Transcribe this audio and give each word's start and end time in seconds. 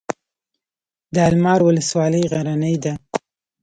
د 1.13 1.15
المار 1.29 1.59
ولسوالۍ 1.63 2.23
غرنۍ 2.31 2.75
ده 2.83 2.93